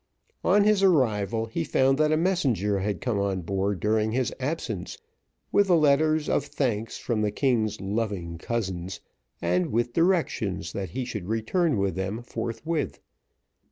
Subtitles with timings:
[0.43, 4.97] On his arrival he found that a messenger had come on board during his absence,
[5.51, 8.99] with the letters of thanks from the king's loving cousins,
[9.43, 12.99] and with directions that he should return with them forthwith.